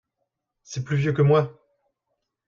[0.63, 1.55] C'est plus vieux que moi.